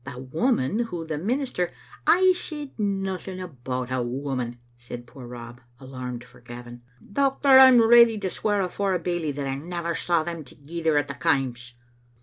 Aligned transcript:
The 0.03 0.17
woman 0.17 0.79
whom 0.79 1.05
the 1.05 1.19
minister 1.19 1.67
♦*I 2.07 2.33
said 2.35 2.71
nothing 2.79 3.39
about 3.39 3.91
a 3.91 4.01
woman," 4.01 4.57
said 4.75 5.05
poor 5.05 5.27
Rob, 5.27 5.61
alarmed 5.79 6.23
for 6.23 6.41
Gavin." 6.41 6.81
Doctor, 7.13 7.59
I'm 7.59 7.87
ready 7.87 8.17
to 8.17 8.29
swear 8.31 8.61
afore 8.61 8.95
a 8.95 8.99
bailie 8.99 9.31
that 9.33 9.45
I 9.45 9.53
never 9.53 9.93
saw 9.93 10.23
them 10.23 10.43
thegither 10.43 10.97
at 10.97 11.07
the 11.07 11.13
Kaims." 11.13 11.73